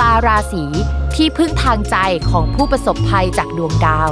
[0.00, 0.64] ตาราศี
[1.14, 1.96] ที่พึ่งทางใจ
[2.30, 4.10] ของผู้ประสบภัยจากดวงดาว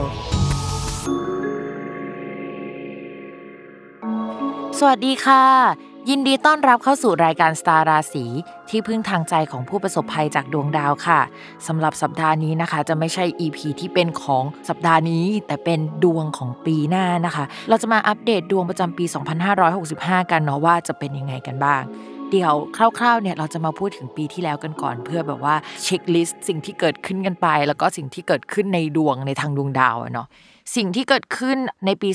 [4.78, 5.44] สวัสดีค่ะ
[6.08, 8.24] ยินดีต้อนรับเข้าสู่รายการสตาร์ราศี
[8.70, 11.20] ที่พึ่งทางใจของผู้ประสบภัยจากดวงดาวค่ะ
[11.66, 19.04] สำหรับสัปดาห์นี้นะคะ จะไม่ใช่ EP ที่เป็นของสัปดาห์นี้ แต่เป็นดวงของปีหน้านะคะ เราจะมาอัปเดตดวงประจำปี
[19.68, 21.82] 2565 กันเนาะว่าจะเป็นยังไงกันบ้าง
[22.32, 30.28] เดี๋ยวคร่าวๆเนี่ยเราจะมาพูดถึงปีที่แล้วกันก่อน เพื่อแบบว่าเช็คลิสต์สิ่งที่เกิดขึ้นกันไป แล้วก็สิ่งที่เกิดขึ้นในดวงในทางดวงดาวเนาะ
[30.76, 32.10] สิ่งที่เกิดขึ้นในปี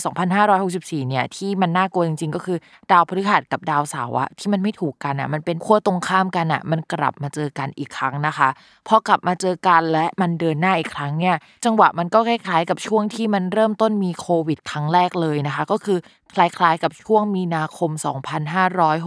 [0.51, 2.57] 2564 เนี่ยที่มันน่ากลัวจริง ๆ ก็คือ
[2.91, 8.49] ดาวพฤหัสกับดาวเสาร์อะที่มันไม่ถูกกันอะมันเป็นขั้วตรงข้ามกันอะมันกลับมาเจอกันอีกครั้งนะคะ
[8.87, 15.97] พอกลับมาเจอกันและมันเดินหน้าอีกครั้งเนี่ยจังหวะมันก็คล้ายๆ กับช่วงที่มันเริ่มต้นมีโควิด ครั้งแรกเลยนะคะ ก็คือ
[16.35, 17.91] คล้ายๆ กับช่วงมีนาคม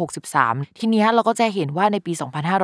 [0.00, 2.12] 2563 ทีนี้เราก็จะเห็นว่าในปี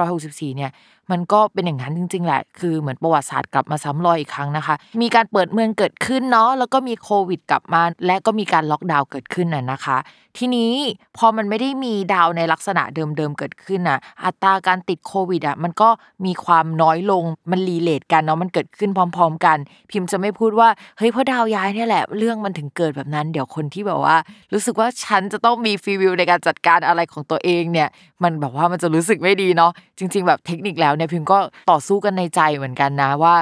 [0.02, 0.70] 2564 เนี่ย
[1.10, 9.98] มันก็เป็นอย่างนั้นจริง ๆ แหละ คือเหมือนประวัติศาสตร์กลับมาซ้ำรอยอีกครั้งนะคะ มีการเปิดเมืองเกิดขึ้นเนาะ แล้วก็มีโควิดกลับมา และก็มีการล็อกดาวน์เกิดขึ้นน่ะนะคะ
[10.38, 10.72] ทีนี้
[11.16, 15.88] พอมันไม่ได้มีดาวในลักษณะเดิมๆเกิดขึ้นน่ะ อัตราการติดโควิดอะมันก็
[16.26, 19.58] มีความน้อยลงมันรีเลทกันเนาะมันเกิดขึ้นพร้อม ๆ กัน
[19.90, 24.16] พิมพ์จะไม่พูดว่าเฮ้ยเพราะดาวย้ายเนี่ยแหละเรื่องมันถึงเกิดแบบนั้น เดี๋ยวคนที่แบบว่า
[24.52, 27.88] รู้สึกว่าฉันจะต้องมีฟีวิวในการจัดการอะไรของตัวเองเนี่ย
[28.22, 31.38] มันแบบว่ามันจะรู้สึกไม่ดีเนาะจริง ๆ แบบเทคนิคแล้วเนี่ยพิมพ์ก็
[31.70, 33.36] ต่อสู้กันในใจเหมือนกันนะว่า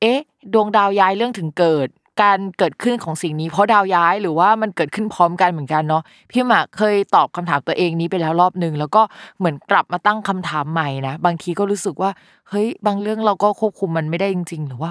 [0.00, 0.20] เอ๊ะ
[0.52, 1.88] ดวงดาวย้ายเรื่องถึงเกิด
[2.22, 9.02] การเกิดขึ้นของสิ่งนี้เพราะดาวย้ายหรือว่ามันเกิดขึ้นพร้อมกันเหมือนกันเนาะพี่หมากเคยตอบคำถามตัวเองนี้ไปแล้วรอบนึง แล้วก็
[9.38, 12.10] เหมือนกลับมาตั้งคำถามใหม่นะบางทีก็รู้สึกว่า
[12.48, 14.90] เฮ้ยบางเรื่องเราก็ควบคุมมันไม่ได้จริง ๆ หรือว่า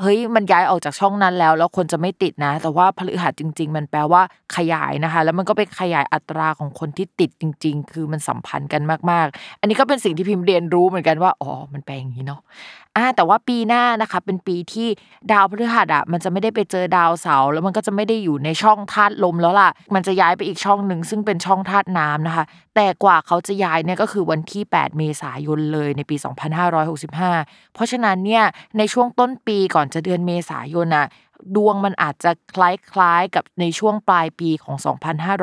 [0.00, 4.22] เฮ้ยมันย้ายออกจากช่องนั้นแล้ว แล้วคนจะไม่ติดนะ แต่ว่าพฤหัสจริง ๆ มันแปลว่า
[4.56, 12.40] ขยายนะคะ แล้วมันก็ไปขยายอัตราของคนที่ติดจริง ๆ คือมันสัมพันธ์กันมากๆ อันนี้ก็เป็นสิ่งที่พิมพ์เรียนรู้เหมือนกันว่าอ๋อมันแปลอย่างนี้เนาะ
[12.96, 14.88] อ่าแต่ว่าปีหน้านะคะเป็นปีที่
[15.32, 22.44] ดาวพฤหัสอะมันจะไม่ได้ไปเจอดาวเสาร์แล้วมันก็จะไม่ได้อยู่ในช่องธาตุลมแล้วล่ะ มันจะย้ายไปอีกช่องหนึ่งซึ่งเป็นช่องธาตุน้ำนะคะ
[22.76, 26.16] แต่กว่าเขาจะย้ายเนี่ยก็คือวันที่ 8 เมษายนเลยในปี
[26.74, 28.44] 2565 เพราะฉะนั้นเนี่ย
[28.78, 31.06] ในช่วงต้นปีก่อนจะเดือนเมษายนน่ะ
[31.56, 34.76] ดวงมันอาจจะคล้ายๆกับในช่วงปลายปีของ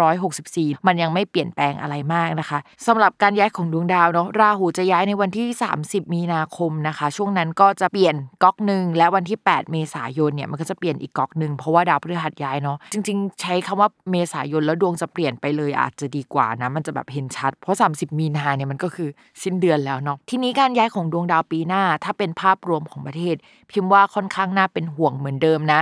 [0.09, 5.47] 2564 มันยังไม่เปลี่ยนแปลงอะไรมากนะคะสำหรับการย้ายของดวงดาวเนาะราหูจะย้ายในวันที่
[5.81, 19.09] 30 มีนาคมนะคะ ช่วงนั้นก็จะเปลี่ยนก๊อกหนึ่งและวันที่ 8 เมษายนเนี่ยมันก็จะเปลี่ยนอีกก๊อกหนึ่งเพราะว่าดาวพฤหัสย้ายเนาะจริง ๆ ใช้คำว่าเมษายนแล้วดวงจะเปลี่ยนไปเลยอาจจะดีกว่านะมันจะแบบเห็นชัด เพราะ 30 มีนาเนี่ยมันก็คือ
[19.43, 23.35] สิ้นเดือนแล้วเนาะทีนี้การย้ายของดวงดาวปีหน้า ถ้าเป็นภาพรวมของประเทศ
[23.71, 25.81] พิมพ์ว่าค่อนข้างน่าเป็นห่วงเหมือนเดิมนะ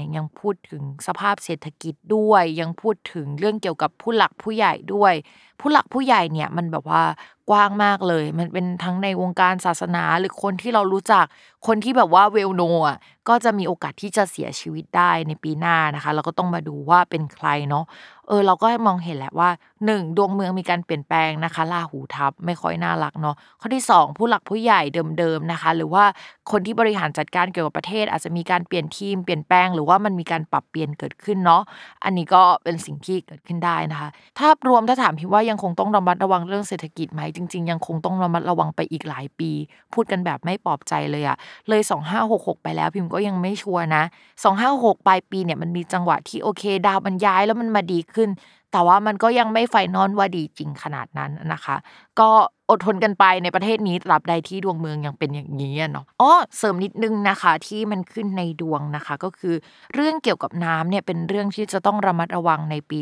[0.00, 5.14] เนี่ยยังพูดถึงสภาพเศรษฐกิจด้วย ยังพูดถึงเรื่องเกี่ยวกับผู้หลักผู้ใหญ่ด้วย
[5.60, 7.02] ผู้หลักผู้ใหญ่เนี่ยมันแบบว่า
[7.50, 11.24] กว้างมากเลย มันเป็นทั้งในวงการศาสนาหรือคนที่เรารู้จัก
[11.66, 12.98] คนที่แบบว่าเวลโนอะ
[13.28, 17.84] ก็จะมีโอกาสที่จะเสียชีวิตได้ในปีหน้านะคะ เราก็ต้องมาดูว่าเป็นใครเนาะ
[18.28, 19.50] เออเราก็มองเห็นแหละว่า
[19.84, 20.02] 1.
[20.16, 24.80] ดวงเมืองมีการเปลี่ยนแปลงนะคะลาหูทับไม่ค่อยน่ารักเนาะข้อที่ 2 ผู้หลักผู้ใหญ่
[25.18, 26.04] เดิมๆนะคะ หรือว่า
[26.50, 31.62] คนที่บริหารจัดการเกี่ยวกับประเทศ อาจจะมีการเปลี่ยนทีมเปลี่ยนแปลงหรือว่ามันมีการปรับเปลี่ยนเกิดขึ้นเนาะ
[32.04, 34.08] อันนี้ก็เป็นสิ่งที่เกิดขึ้นได้นะคะ
[34.38, 39.50] ถ้ารวมถ้าถามพี่ว่ายังคงต้องระมัดระวังเรื่องเศรษฐกิจไหมจริง ๆ ยังคงต้องระมัดระวังไปอีกหลายปี
[39.92, 41.36] พูดกันแบบไม่ปลอบใจเลยอะ
[41.68, 44.02] เลย 2566 ไปแล้วพิมก็ยังไม่ชัวร์นะ
[44.44, 48.28] 2566 ปลายปีเนี่ยมันมีจังหวะที่โอเค ดาวมันย้ายแล้วมันมาดีขึ้น
[48.72, 51.76] แต่ว่ามันก็ยังไม่ไฟนอลว่าดีจริงขนาดนั้นนะคะ
[52.20, 52.30] ก็
[52.70, 59.54] อดทนกันไปในประเทศนี้ตราบใดที่ดวงเมืองยังเป็นอย่างนี้เนาะอ๋อเสริมนิดนึงนะคะที่มันขึ้นในดวงนะคะ ก็คือ
[59.94, 63.00] เรื่องเกี่ยวกับน้ำเนี่ยเป็นเรื่องที่จะต้องระมัดระวังในปี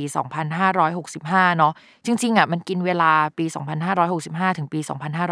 [0.59, 1.73] 2565 เนาะ
[2.07, 3.45] จริงๆอะมันกินเวลาปี
[4.03, 4.81] 2565 ถึงปี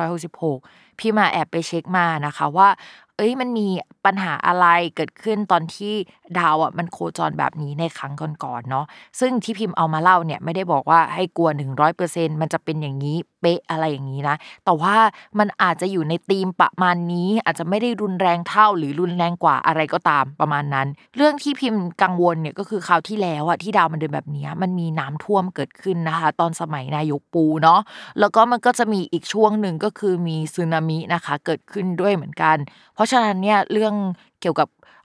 [0.04, 2.68] 2566 พี่มาแอบไปเช็คมานะคะว่า
[3.16, 3.66] เอ้ยมันมี
[4.04, 4.66] ปัญหาอะไร
[4.96, 5.94] เกิดขึ้นตอนที่
[6.38, 8.84] ดาวอะมันโคจรแบบนี้ในครั้งก่อนๆเนาะ
[9.20, 14.96] ซึ่งที่พิมพ์เอามาเล่าเนี่ยไม่ได้บอกว่าให้กลัว100%มันจะเป็นอย่างนี้เป๊ะอะไรอย่างนี้นะ แต่ว่า
[15.38, 20.86] มันอาจจะอยู่ในธีมประมาณนี้ อาจจะไม่ได้รุนแรงเท่าหรือรุนแรงกว่าอะไรก็ตามประมาณนั้น
[21.16, 27.80] เรื่องที่พิมพ์กังวลเนี่ยก็คือคราวที่แล้วอะที่ดาวมันเดินแบบนี้มันมีน้ำท่วมเกิดขึ้นนะคะ ตอนสมัยนายกปูเนาะ
[28.20, 32.56] แล้วก็มันก็จะมีอีกช่วงหนึ่งก็คือมีสึนามินะคะ เกิดขึ้นด้วยเหมือนกัน
[32.94, 33.94] เพราะฉะนั้นเนี่ยเรื่อง
[34.40, 34.68] เกี่ยวกับ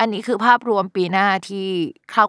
[0.00, 1.66] อันนี้คือภาพรวมปีหน้าที่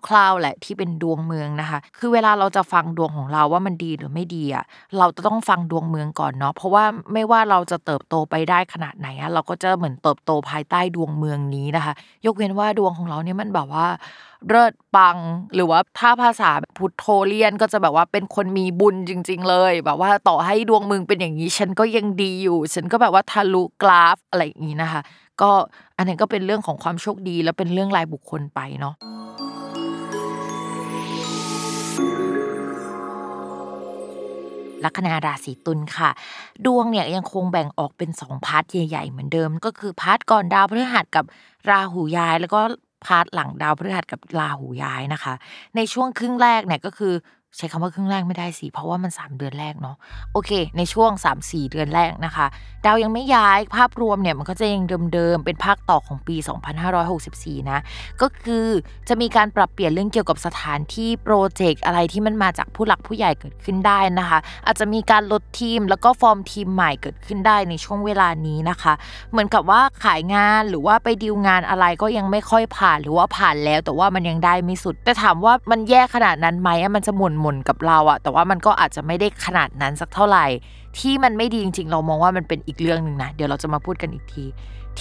[0.07, 4.63] คร่าวๆแหละที่เป็นดวงเมืองนะคะ คือเวลาเราจะฟังดวงของเราว่ามันดีหรือไม่ดีอะ
[4.97, 6.83] เราจะต้องฟังดวงเมืองก่อนเนาะเพราะว่า
[7.13, 11.93] ไม่ว่าเราจะเติบโตไปได้ขนาดไหนอะเราก็จะเหมือนเติบโตภายใต้ดวงเมืองนี้นะคะ
[12.25, 13.87] ยกเว้นว่าดวงของเราเนี่ยมันแบบว่า
[14.47, 15.17] เลิศปัง
[15.55, 25.01] หรือว่าถ้าภาษาพุทโธเลียนก็จะแบบว่าเป็นคนมีบุญจริง ๆ เลย แบบว่าต่อให้ดวงมึงเป็นอย่างนี้ ฉันก็ยังดีอยู่ ฉันก็แบบว่าทะลุกราฟอะไรอย่างนี้นะคะ
[25.41, 25.51] ก็
[25.97, 28.95] อันนี้ก็เป็นเรื่องของความโชคดี แล้วเป็นเรื่องรายบุคคลไปเนาะ
[34.85, 36.09] ลัคนาราศีตุลค่ะ
[36.65, 41.25] ดวงเนี่ยยังคงแบ่งออกเป็นสอง part ใหญ่ๆเหมือนเดิม ก็คือ part ก่อนดาวพฤหัสกับ
[41.69, 42.59] ราหูย้าย แล้วก็
[43.05, 45.33] part หลังดาวพฤหัสกับราหูย้ายนะคะ
[45.75, 47.13] ในช่วงครึ่งแรกเนี่ยก็คือ
[47.57, 49.95] ใช้คำว่าครึ่งแรกไม่ได้สิ เพราะว่ามัน 3 เดือนแรกเนาะ
[50.33, 52.45] โอเค ในช่วง 3-4 เดือนแรกนะคะ
[52.85, 56.35] ดาวยังไม่ย้ายภาพรวมเนี่ย มันก็จะยังเดิมๆ เป็นภาคต่อของปี
[57.03, 57.79] 2564 นะ
[58.21, 58.65] ก็คือ
[59.09, 68.93] จะมีการปรับเปลี่ยนเรื่องเกี่ยวกับสถานที่โปรเจกต์อะไรที่มันมาจากผู้หลักผู้ใหญ่เกิดขึ้นได้นะคะ อาจจะมีการลดทีมแล้วก็ฟอร์มทีมใหม่เกิดขึ้นได้ในช่วงเวลานี้นะคะ
[69.31, 80.45] เหมือนกับว่าขายงานหรือว่าไปดีลงานอะไรก็ยังไม่ค่อยผ่านหรือว่าผ่านแล้ว แต่ว่ามันยังได้ไม่สุด แต่ถามว่ามันแย่ขนาดนั้นไหมมันจะหม่นมนกับเราอะแต่ว่ามันก็อาจจะไม่ได้ขนาดนั้นสักเท่าไหร่
[80.99, 84.45] ที่มันไม่ดีจริง ๆ เรามองว่ามันเป็นอีกเรื่องหนึ่งนะ เดี๋ยวเราจะมาพูดกันอีกที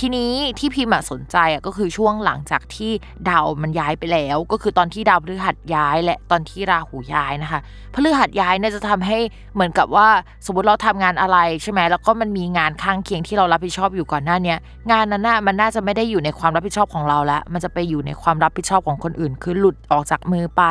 [0.02, 2.90] ทีนี้ที่พิมพ์สนใจอะก็คือช่วงหลังจากที่
[3.28, 7.60] ดาวมันย้ายไปแล้ว ก็คือตอนที่ดาวพฤหัสย้าย และตอนที่ราหูย้ายนะคะ
[7.94, 9.18] พฤหัสย้ายเนี่ยจะทำให้
[9.54, 10.08] เหมือนกับว่า
[10.46, 14.54] สมมติเราทำงานอะไรใช่ไหมแล้วก็มันมีงานข้างเคียงที่เรารับผิดชอบอยู่ก่อนหน้านี้
[14.90, 20.62] งานนั้นน่ะมันน่าจะไม่ได้อยู่ในความรับผิดชอบของเราแล้วมันจะไปอยู่ในความรับผิดชอบของคนอื่น คือหลุดออกจากมือไป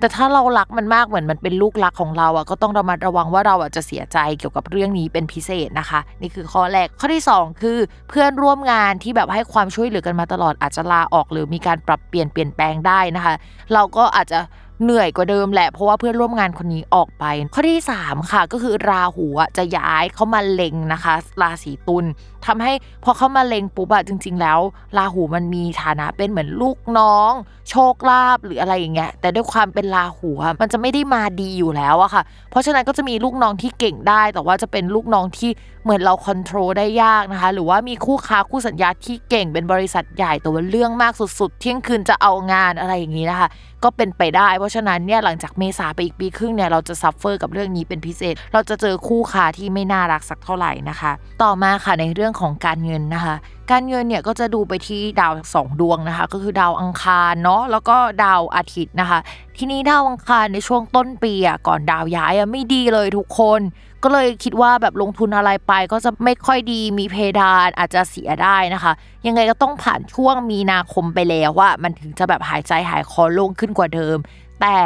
[0.00, 13.34] แต่ถ้าเรารักมันมากเหมือนมันเป็นลูกรักของเราอะก็ต้องระมัดระวังว่าเราอะจะเสียใจเกี่ยวกับเรื่องนี้เป็นพิเศษนะคะ นี่คือข้อแรกข้อที่ 2 คือเพื่อนร่วมงานที่แบบให้ความช่วยเหลือกันมาตลอดอาจจะลาออกหรือมีการปรับเปลี่ยนเปลี่ยนแปลงได้นะคะ
[13.72, 14.40] เราก็อาจจะ
[14.82, 19.26] เหนื่อยกว่าเดิมแหละเพราะว่าเพื่อนร่วมงานคนนี้ออกไป ข้อที่ 3 ค่ะ ก็คือราหู
[19.56, 22.04] จะย้ายเข้ามาเล็งนะคะ ราศีตุล
[22.46, 22.72] ทำให้
[23.04, 24.58] พอเข้ามาเล็งปุ๊บอะจริง ๆ แล้ว
[24.96, 27.32] ราหูมันมีฐานะเป็นเหมือนลูกน้อง
[27.70, 30.30] โชคลาภหรืออะไรอย่างเงี้ยแต่ด้วยความเป็นราหู
[30.60, 35.50] มันจะไม่ได้มาดีอยู่แล้วอะค่ะ เพราะฉะนั้นก็จะมีลูกน้องที่เก่งได้ แต่ว่าจะเป็นลูกน้องที่
[35.84, 43.48] เหมือนเราคอนโทรลได้ยากนะคะ หรือว่ามีคู่ค้าคู่สัญญาที่เก่งเป็นบริษัทใหญ่แต่ว่าเรื่องมากสุดๆ เที่ยงคืนจะเอางานอะไรอย่างนี้นะคะ
[43.84, 53.34] ก็เป็นไปได้ เพราะฉะนั้นเนี่ยหลังจากเมษาไปอีกปีครึ่งเนี่ยเราจะ suffer กับเรื่องนี้เป็นพิเศษ เราจะเจอคู่ค้าที่ไม่น่ารักสักเท่าไหร่นะคะ ต่อมาค่ะในเรื่องของการเงินนะคะ
[53.72, 59.18] การเงินเนี่ยก็จะดูไปที่ดาวสองดวงนะคะ ก็คือดาวอังคารเนาะแล้วก็ดาวอาทิตย์นะคะ
[59.56, 63.60] ทีนี้ดาวอังคารในช่วงต้นปีอะก่อนดาวย้ายอะไม่ดีเลยทุกคน
[64.02, 68.92] ก็เลยคิดว่าแบบลงทุนอะไรไปก็จะไม่ค่อยดีมีเพดานอาจจะเสียได้นะคะ
[69.26, 74.16] ยังไงก็ต้องผ่านช่วงมีนาคมไปแล้วว่ามันถึงจะแบบหายใจหายคอโล่งขึ้นกว่าเดิม
[74.60, 74.76] แต่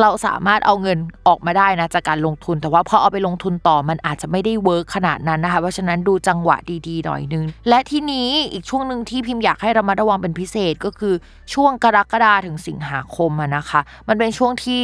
[0.00, 6.56] เราสามารถเอาเงินออกมาได้นะจากการลงทุน แต่ว่าพอเอาไปลงทุนต่อมันอาจจะไม่ได้ work ขนาดนั้นนะคะ เพราะฉะนั้นดูจังหวะ
[6.88, 11.14] ดีๆหน่อยนึง และที่นี้อีกช่วงหนึ่งที่พิมพ์อยากให้เรามาระวังเป็นพิเศษก็คือ
[11.54, 14.80] ช่วงกรกฎาถึงสิงหาคมนะคะ มันเป็นช่วงที่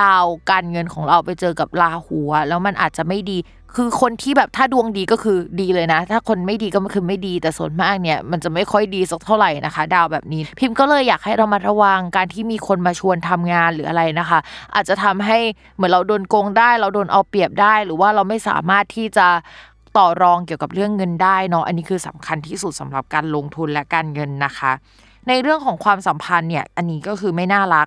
[0.00, 2.18] ดาวการเงินของเราไปเจอกับราหู
[2.48, 3.38] แล้วมันอาจจะไม่ดี
[3.76, 14.38] คือคนที่แบบถ้าดวงดีก็คือดีเลยนะ ถ้าคนไม่ดีก็คือไม่ดีแต่ส่วนมากเนี่ย มันจะไม่ค่อยดีสักเท่าไหร่นะคะ ดาวแบบนี้ พิมพ์ก็เลยอยากให้เรามาระวังการที่มีคนมาชวนทำงานหรืออะไรนะคะ
[14.74, 15.38] อาจจะทำให้
[15.76, 19.26] เหมือนเราโดนโกงได้ เราโดนเอาเปรียบได้ หรือว่าเราไม่สามารถที่จะ
[19.96, 24.72] ต่อรองเกี่ยวกับเรื่องเงินได้เนาะอันนี้คือสำคัญที่สุดสำหรับการลงทุนและการเงินนะคะ
[25.28, 27.86] ในเรื่องของความสัมพันธ์เนี่ยอันนี้ก็คือไม่น่ารัก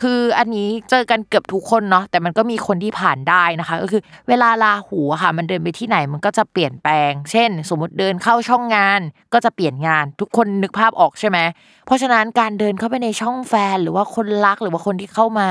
[0.00, 9.00] คืออันนี้เจอกันเกือบทุกคนเนาะแต่มันก็มีคนที่ผ่านได้นะคะ ก็คือ เวลาลาหูค่ะ มันเดินไปที่ไหนมันก็จะเปลี่ยนแปลง เช่น สมมติเดินเข้าช่องงาน
[9.32, 11.38] ก็จะเปลี่ยนงาน ทุกคนนึกภาพออกใช่ไหม
[11.86, 15.48] เพราะฉะนั้นการเดินเข้าไปในช่องแฟน หรือว่าคนรักหรือว่าคนที่เข้ามา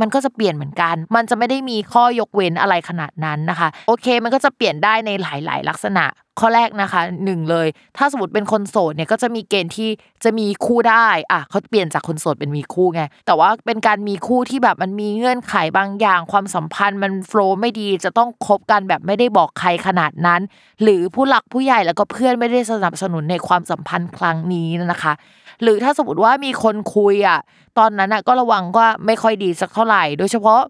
[0.00, 6.04] มันก็จะเปลี่ยนเหมือนกัน มันจะไม่ได้มีข้อยกเว้นอะไรขนาดนั้นนะคะ โอเค มันก็จะเปลี่ยนได้ในหลาย ๆ ลักษณะ
[6.40, 9.90] ข้อแรกนะคะหนึ่งเลย ถ้าสมมติเป็นคนโสดเนี่ยก็จะมีเกณฑ์ที่
[10.24, 20.40] จะมีคู่ได้อะเขาเปลี่ยนจากคนโสดเป็นมีคู่ไงแต่ว่าเป็นการมีคู่ที่แบบมันมีเงื่อนไขบางอย่าง ความสัมพันธ์มันโฟล์ไม่ดีจะต้องคบกันแบบไม่ได้บอกใครขนาดนั้น
[20.82, 25.12] หรือผู้หลักผู้ใหญ่แล้วก็เพื่อนไม่ได้สนับสนุนในความสัมพันธ์ครั้งนี้นะคะ
[25.62, 27.40] หรือถ้าสมมติว่ามีคนคุยอะ
[27.78, 30.60] ตอนนั้นอะก็ระวังว่าไม่ค่อยดีสักเท่าไหร่ โดยเฉพาะ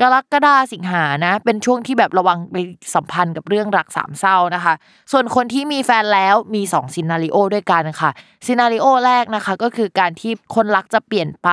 [0.00, 2.56] กรกฎาสิงหานะ เป็นช่วงที่แบบระวังไป
[2.94, 4.74] สัมพันธ์กับเรื่องรักสามเศร้านะคะ
[5.12, 8.10] ส่วนคนที่มีแฟนแล้วมี2 scenario ด้วยกันค่ะ
[8.46, 11.50] scenario แรกนะคะ ก็คือการที่คนรักจะเปลี่ยนไป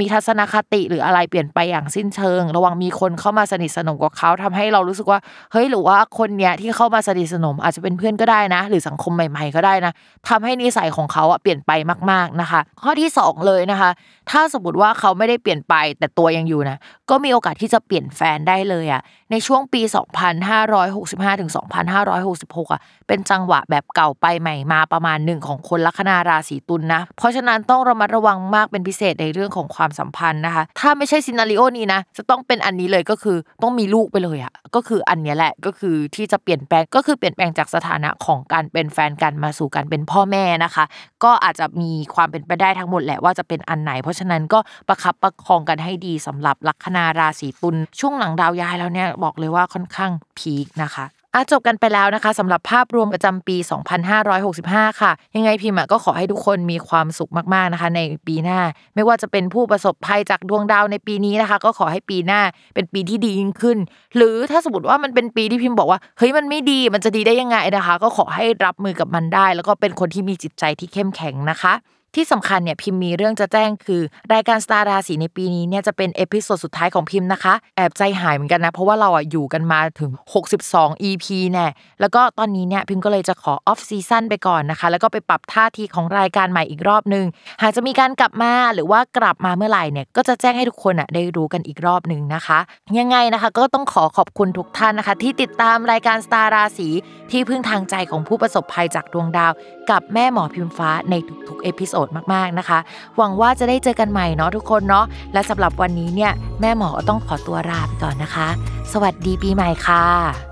[0.00, 5.20] มีทัศนคติหรืออะไรเปลี่ยนไปอย่างสิ้นเชิง ระวังมีคนเข้ามาสนิทสนมกับเขาทำให้เรารู้สึกว่า
[5.52, 9.92] เฮ้ยหรือว่าคนเนี้ยที่เข้ามาสนิทสนมอาจจะเป็นเพื่อนก็ได้นะ หรือสังคมใหม่ ๆ ก็ได้นะ
[10.28, 11.70] ทำให้นิสัยของเขาอะเปลี่ยนไป
[12.10, 13.90] มาก ๆนะคะ ข้อที่ 2 เลยนะคะ
[14.30, 16.78] ถ้าสมมติว่าเขาไม่ได้เปลี่ยนไปแต่ตัวยังอยู่นะ
[17.10, 19.80] ก็มีโอกาสที่จะเปลี่ยนแฟนได้เลยอะในช่วงปี
[20.60, 21.50] 2565ถึง
[22.12, 40.84] 2566อะเป็นจังหวะแบบเก่าไปใหม่มาประมาณหนึ่งของคนลัคนาราศีตุลนนะ เพราะฉะนั้นต้องระมัดระวังมากเป็นพิเศษในเรื่องของความสัมพันธ์นะคะ ถ้าไม่ใช่ซินารีโอนี้นะ จะต้องเป็นอันนี้เลยก็คือต้องมีลูกไปเลยอะก็คืออันนี้แหละก็คือที่จะเปลี่ยนแปลงก็คือเปลี่ยนแปลงจากสถานะของการเป็นแฟนกันมาสู่การเป็นพ่อแม่นะคะ
[41.24, 44.58] ก็อาจจะมีความเป็นไปได้ทั้งหมดแหละว่าจะเป็นอันไหน เพราะฉะนั้นก็
[44.88, 51.04] ประคับประคองกันให้ดีสำหรับลัคนาราศีตุลช่วงหลังดาวย้ายแล้วเนี่ยบอกเลยว่าค่อนข้างพีคนะคะ
[51.34, 53.56] อะจบกันไปแล้วนะคะสำหรับภาพรวมประจำปี
[54.28, 58.60] 2565 ค่ะ ยังไงพิมพ์ก็ขอให้ทุกคนมีความสุขมากๆนะคะ ในปีหน้า
[58.94, 62.40] ไม่ว่าจะเป็นผู้ประสบภัยจากดวงดาวในปีนี้นะคะ ก็ขอให้ปีหน้า
[62.74, 63.78] เป็นปีที่ดียิ่งขึ้น
[64.16, 71.74] หรือถ้าสมมติว่ามันเป็นปีที่พิมพ์บอกว่าเฮ้ยมันไม่ดีมันจะดีได้ยังไงนะคะ ก็ขอให้รับมือกับมันได้ แล้วก็เป็นคนที่มีจิตใจที่เข้มแข็งนะคะ
[72.14, 80.10] ที่สำคัญเนี่ยพิมพ์มีเรื่องจะแจ้งคือ รายการสตาร์ราศีในปีนี้เนี่ยจะเป็น episode สุดท้ายของพิมพ์นะคะ แอบใจหายเหมือนกันนะ เพราะว่าเราอะอยู่กันมาถึง
[80.60, 81.66] 62 EP แน่ะ
[82.00, 87.24] แล้วก็ตอนนี้เนี่ยพิมพ์ก็เลยจะขอ off season ไปก่อนนะคะ แล้วก็ไปปรับท่าทีของรายการใหม่อีกรอบนึง
[87.62, 92.58] หากจะมีการกลับมาหรือว่ากลับมาเมื่อไหร่เนี่ยก็จะแจ้งให้ทุกคนอะได้รู้กันอีกรอบหนึ่งนะคะ
[92.98, 96.88] ยังไงนะคะก็ต้องขอขอบคุณทุกท่านนะคะ ที่ติดตามรายการสตาร์ราศี
[97.30, 99.52] ที่พึ่งทางใจของผู้ประสบภัยจากดวงดาว
[99.90, 101.14] กับแม่หมอพิมฟ้าใน
[101.48, 102.78] ทุกๆ episode มากๆนะคะ
[103.16, 108.48] หวังว่าจะได้เจอกันใหม่เนาะทุกคนเนาะและสำหรับวันนี้เนี่ยแม่หมอต้องขอตัวลาไปก่อนนะคะ
[108.92, 110.47] สวัสดีปีใหม่ค่ะ